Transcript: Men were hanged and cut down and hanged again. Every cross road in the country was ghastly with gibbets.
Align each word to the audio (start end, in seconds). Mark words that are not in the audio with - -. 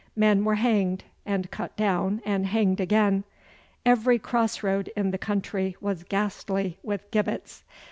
Men 0.15 0.45
were 0.45 0.55
hanged 0.55 1.03
and 1.27 1.51
cut 1.51 1.75
down 1.77 2.23
and 2.25 2.47
hanged 2.47 2.79
again. 2.79 3.23
Every 3.85 4.17
cross 4.17 4.63
road 4.63 4.91
in 4.95 5.11
the 5.11 5.19
country 5.19 5.75
was 5.79 6.03
ghastly 6.03 6.79
with 6.81 7.11
gibbets. 7.11 7.63